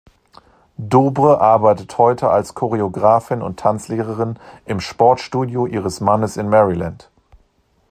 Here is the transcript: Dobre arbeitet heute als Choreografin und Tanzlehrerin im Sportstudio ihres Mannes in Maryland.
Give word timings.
Dobre 0.79 1.41
arbeitet 1.41 1.95
heute 1.99 2.31
als 2.31 2.55
Choreografin 2.55 3.43
und 3.43 3.59
Tanzlehrerin 3.59 4.39
im 4.65 4.79
Sportstudio 4.79 5.67
ihres 5.67 5.99
Mannes 6.01 6.37
in 6.37 6.49
Maryland. 6.49 7.07